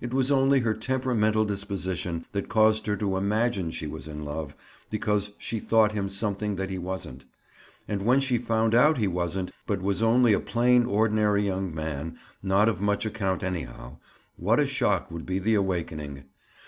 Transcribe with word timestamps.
It 0.00 0.14
was 0.14 0.30
only 0.30 0.60
her 0.60 0.74
temperamental 0.74 1.44
disposition 1.44 2.24
that 2.30 2.48
caused 2.48 2.86
her 2.86 2.96
to 2.98 3.16
imagine 3.16 3.72
she 3.72 3.88
was 3.88 4.06
in 4.06 4.24
love, 4.24 4.54
because 4.90 5.32
she 5.38 5.58
thought 5.58 5.90
him 5.90 6.08
something 6.08 6.54
that 6.54 6.70
he 6.70 6.78
wasn't. 6.78 7.24
And 7.88 8.02
when 8.02 8.20
she 8.20 8.38
found 8.38 8.76
out 8.76 8.96
he 8.96 9.08
wasn't, 9.08 9.50
but 9.66 9.82
was 9.82 10.02
only 10.02 10.32
a 10.32 10.38
plain, 10.38 10.84
ordinary 10.86 11.42
young 11.42 11.74
man, 11.74 12.16
not 12.44 12.68
of 12.68 12.80
much 12.80 13.04
account 13.04 13.42
anyhow, 13.42 13.96
what 14.36 14.60
a 14.60 14.68
shock 14.68 15.10
would 15.10 15.26
be 15.26 15.40
the 15.40 15.54
awakening! 15.56 16.22